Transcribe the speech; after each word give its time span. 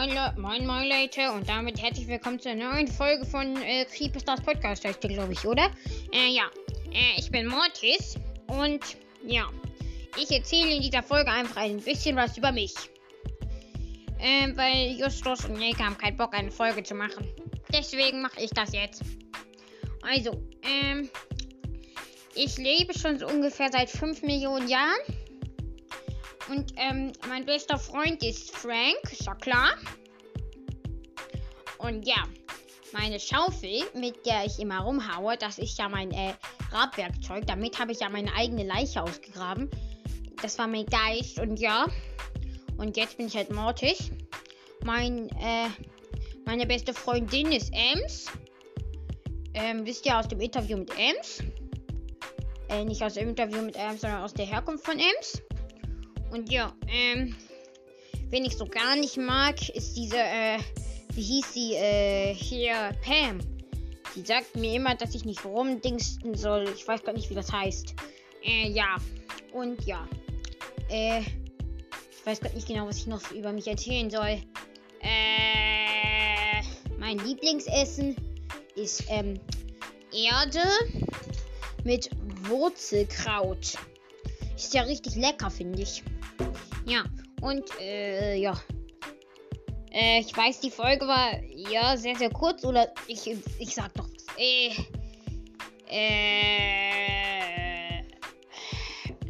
Moin, 0.00 0.16
moin, 0.38 0.66
moin 0.66 0.88
Leute 0.88 1.30
und 1.30 1.46
damit 1.46 1.82
herzlich 1.82 2.08
willkommen 2.08 2.40
zu 2.40 2.48
einer 2.48 2.72
neuen 2.72 2.88
Folge 2.88 3.26
von 3.26 3.54
äh, 3.60 3.84
Creepystars 3.84 4.40
Podcast, 4.40 4.82
heißt 4.82 4.98
glaube 5.02 5.34
ich, 5.34 5.44
oder? 5.44 5.70
Äh, 6.10 6.30
ja, 6.30 6.44
äh, 6.90 7.18
ich 7.18 7.30
bin 7.30 7.46
Mortis 7.46 8.14
und 8.46 8.80
ja, 9.26 9.46
ich 10.18 10.30
erzähle 10.30 10.76
in 10.76 10.80
dieser 10.80 11.02
Folge 11.02 11.30
einfach 11.30 11.58
ein 11.58 11.82
bisschen 11.82 12.16
was 12.16 12.38
über 12.38 12.50
mich. 12.50 12.72
Äh, 14.18 14.56
weil 14.56 14.98
Justus 14.98 15.44
und 15.44 15.60
Jäger 15.60 15.84
haben 15.84 15.98
keinen 15.98 16.16
Bock, 16.16 16.32
eine 16.32 16.50
Folge 16.50 16.82
zu 16.82 16.94
machen. 16.94 17.28
Deswegen 17.70 18.22
mache 18.22 18.40
ich 18.40 18.50
das 18.52 18.72
jetzt. 18.72 19.02
Also, 20.00 20.30
ähm, 20.62 21.10
ich 22.34 22.56
lebe 22.56 22.98
schon 22.98 23.18
so 23.18 23.26
ungefähr 23.26 23.68
seit 23.70 23.90
5 23.90 24.22
Millionen 24.22 24.66
Jahren. 24.66 25.29
Und 26.50 26.72
ähm, 26.76 27.12
mein 27.28 27.46
bester 27.46 27.78
Freund 27.78 28.24
ist 28.24 28.50
Frank, 28.50 28.98
ist 29.04 29.24
ja 29.24 29.34
klar. 29.36 29.70
Und 31.78 32.04
ja, 32.04 32.24
meine 32.92 33.20
Schaufel, 33.20 33.84
mit 33.94 34.26
der 34.26 34.46
ich 34.46 34.58
immer 34.58 34.80
rumhaue, 34.80 35.36
das 35.36 35.58
ist 35.58 35.78
ja 35.78 35.88
mein 35.88 36.10
äh, 36.10 36.34
Grabwerkzeug. 36.70 37.46
Damit 37.46 37.78
habe 37.78 37.92
ich 37.92 38.00
ja 38.00 38.08
meine 38.08 38.34
eigene 38.34 38.64
Leiche 38.64 39.00
ausgegraben. 39.00 39.70
Das 40.42 40.58
war 40.58 40.66
mein 40.66 40.86
Geist 40.86 41.38
und 41.38 41.60
ja. 41.60 41.86
Und 42.78 42.96
jetzt 42.96 43.16
bin 43.16 43.28
ich 43.28 43.36
halt 43.36 43.52
Mortis. 43.52 44.10
Mein, 44.84 45.28
äh, 45.38 45.68
meine 46.46 46.66
beste 46.66 46.92
Freundin 46.92 47.52
ist 47.52 47.72
Ems. 47.72 48.26
Ähm, 49.54 49.86
wisst 49.86 50.04
ihr 50.04 50.18
aus 50.18 50.26
dem 50.26 50.40
Interview 50.40 50.78
mit 50.78 50.90
Ems? 50.98 51.44
Äh, 52.68 52.84
nicht 52.84 53.02
aus 53.04 53.14
dem 53.14 53.28
Interview 53.28 53.62
mit 53.62 53.76
Ems, 53.76 54.00
sondern 54.00 54.22
aus 54.22 54.34
der 54.34 54.46
Herkunft 54.46 54.84
von 54.84 54.98
Ems. 54.98 55.40
Und 56.30 56.50
ja, 56.50 56.72
ähm, 56.88 57.36
wen 58.30 58.44
ich 58.44 58.56
so 58.56 58.66
gar 58.66 58.96
nicht 58.96 59.16
mag, 59.16 59.68
ist 59.70 59.96
diese, 59.96 60.18
äh, 60.18 60.58
wie 61.14 61.22
hieß 61.22 61.52
sie, 61.52 61.74
äh, 61.74 62.34
hier, 62.34 62.94
Pam. 63.02 63.40
Die 64.14 64.22
sagt 64.22 64.56
mir 64.56 64.74
immer, 64.74 64.94
dass 64.94 65.14
ich 65.14 65.24
nicht 65.24 65.44
rumdingsten 65.44 66.34
soll. 66.34 66.68
Ich 66.74 66.86
weiß 66.86 67.02
gar 67.04 67.12
nicht, 67.12 67.30
wie 67.30 67.34
das 67.34 67.52
heißt. 67.52 67.94
Äh, 68.44 68.68
ja. 68.70 68.96
Und 69.52 69.84
ja. 69.86 70.06
Äh, 70.88 71.20
ich 71.20 72.26
weiß 72.26 72.40
gar 72.40 72.52
nicht 72.52 72.68
genau, 72.68 72.86
was 72.86 72.98
ich 72.98 73.06
noch 73.06 73.30
über 73.32 73.52
mich 73.52 73.66
erzählen 73.66 74.10
soll. 74.10 74.40
Äh, 75.00 76.62
mein 76.98 77.18
Lieblingsessen 77.18 78.16
ist, 78.74 79.04
ähm, 79.08 79.40
Erde 80.12 80.62
mit 81.84 82.10
Wurzelkraut. 82.48 83.78
Ist 84.60 84.74
ja 84.74 84.82
richtig 84.82 85.14
lecker, 85.14 85.50
finde 85.50 85.80
ich. 85.80 86.02
Ja, 86.84 87.02
und 87.40 87.64
äh, 87.80 88.36
ja. 88.36 88.60
Äh, 89.90 90.20
ich 90.20 90.36
weiß, 90.36 90.60
die 90.60 90.70
Folge 90.70 91.06
war 91.06 91.42
ja 91.42 91.96
sehr, 91.96 92.14
sehr 92.14 92.28
kurz. 92.28 92.62
Oder 92.62 92.92
ich, 93.08 93.26
ich 93.58 93.74
sag 93.74 93.94
doch 93.94 94.06
was. 94.06 94.26
Äh, 94.36 94.72
äh, 95.88 96.42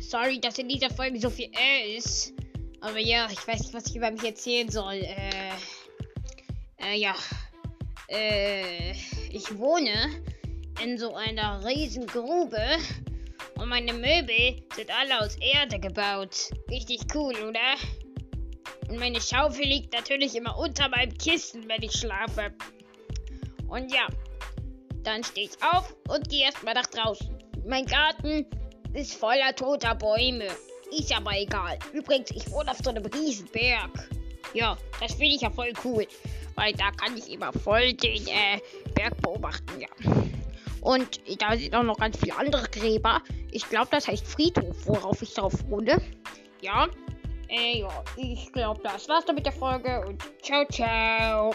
sorry, 0.00 0.40
dass 0.40 0.58
in 0.58 0.68
dieser 0.68 0.90
Folge 0.90 1.20
so 1.20 1.30
viel 1.30 1.48
äh 1.56 1.96
ist. 1.96 2.32
Aber 2.80 2.98
ja, 2.98 3.28
ich 3.30 3.46
weiß 3.46 3.60
nicht, 3.60 3.72
was 3.72 3.86
ich 3.86 3.94
über 3.94 4.10
mich 4.10 4.24
erzählen 4.24 4.68
soll. 4.68 4.94
Äh, 4.94 5.52
äh 6.78 6.96
ja. 6.96 7.14
Äh, 8.08 8.94
ich 9.30 9.56
wohne 9.56 10.10
in 10.82 10.98
so 10.98 11.14
einer 11.14 11.64
riesen 11.64 12.08
Grube 12.08 12.60
und 13.60 13.68
meine 13.68 13.92
Möbel 13.92 14.62
sind 14.74 14.90
alle 14.90 15.20
aus 15.20 15.36
Erde 15.36 15.78
gebaut. 15.78 16.50
Richtig 16.70 17.00
cool, 17.14 17.34
oder? 17.36 17.76
Und 18.88 18.98
meine 18.98 19.20
Schaufel 19.20 19.66
liegt 19.66 19.92
natürlich 19.92 20.34
immer 20.34 20.56
unter 20.58 20.88
meinem 20.88 21.16
Kissen, 21.18 21.68
wenn 21.68 21.82
ich 21.82 21.92
schlafe. 21.92 22.52
Und 23.68 23.92
ja, 23.92 24.08
dann 25.02 25.22
stehe 25.22 25.46
ich 25.46 25.62
auf 25.62 25.94
und 26.08 26.28
gehe 26.28 26.44
erstmal 26.44 26.74
nach 26.74 26.86
draußen. 26.86 27.36
Mein 27.66 27.84
Garten 27.84 28.46
ist 28.94 29.14
voller 29.14 29.54
toter 29.54 29.94
Bäume. 29.94 30.48
Ist 30.90 31.14
aber 31.14 31.38
egal. 31.38 31.78
Übrigens, 31.92 32.30
ich 32.30 32.50
wohne 32.50 32.70
auf 32.70 32.78
so 32.82 32.90
einem 32.90 33.04
riesen 33.04 33.46
Berg. 33.52 34.08
Ja, 34.54 34.76
das 35.00 35.12
finde 35.12 35.34
ich 35.34 35.42
ja 35.42 35.50
voll 35.50 35.72
cool. 35.84 36.06
Weil 36.56 36.72
da 36.72 36.90
kann 36.90 37.16
ich 37.16 37.30
immer 37.30 37.52
voll 37.52 37.92
den 37.92 38.26
äh, 38.26 38.58
Berg 38.94 39.20
beobachten, 39.22 39.80
ja. 39.80 39.88
Und 40.80 41.20
da 41.40 41.56
sind 41.56 41.74
auch 41.74 41.82
noch 41.82 41.98
ganz 41.98 42.18
viele 42.18 42.36
andere 42.36 42.68
Gräber. 42.68 43.22
Ich 43.50 43.68
glaube, 43.68 43.88
das 43.90 44.08
heißt 44.08 44.26
Friedhof, 44.26 44.86
worauf 44.86 45.22
ich 45.22 45.34
drauf 45.34 45.54
wohne. 45.68 46.00
Ja. 46.60 46.88
Äh, 47.48 47.80
ja, 47.80 48.04
ich 48.16 48.52
glaube, 48.52 48.80
das 48.84 49.08
war's 49.08 49.24
dann 49.24 49.34
mit 49.34 49.44
der 49.44 49.52
Folge 49.52 50.04
und 50.06 50.22
ciao, 50.42 50.64
ciao. 50.66 51.52